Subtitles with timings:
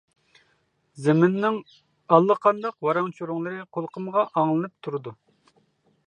[1.07, 1.59] زېمىننىڭ
[2.15, 5.13] ئاللىقانداق ۋاراڭ-چۇرۇڭلىرى قۇلىقىمغا ئاڭلىنىپ تۇرىدۇ.